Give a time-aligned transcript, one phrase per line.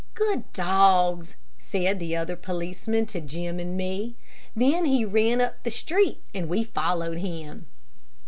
[0.15, 4.15] "Good dogs," said the other policeman to Jim and me.
[4.55, 7.67] Then he ran up the street and we followed him.